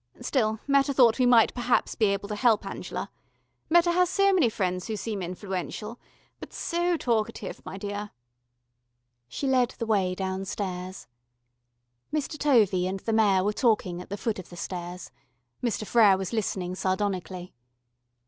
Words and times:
Still, 0.19 0.59
Meta 0.65 0.95
thought 0.95 1.19
we 1.19 1.27
might 1.27 1.53
perhaps 1.53 1.93
be 1.93 2.07
able 2.07 2.27
to 2.29 2.35
help 2.35 2.65
Angela.... 2.65 3.11
Meta 3.69 3.91
has 3.91 4.17
many 4.17 4.49
friends 4.49 4.87
who 4.87 4.97
seem 4.97 5.21
influential... 5.21 5.99
but 6.39 6.51
so 6.51 6.97
talkative, 6.97 7.61
my 7.67 7.77
dear." 7.77 8.09
She 9.27 9.45
led 9.45 9.75
the 9.77 9.85
way 9.85 10.15
downstairs. 10.15 11.05
Mr. 12.11 12.39
Tovey 12.39 12.87
and 12.87 13.01
the 13.01 13.13
Mayor 13.13 13.43
were 13.43 13.53
talking 13.53 14.01
at 14.01 14.09
the 14.09 14.17
foot 14.17 14.39
of 14.39 14.49
the 14.49 14.57
stairs, 14.57 15.11
Mr. 15.63 15.85
Frere 15.85 16.17
was 16.17 16.33
listening 16.33 16.73
sardonically. 16.73 17.53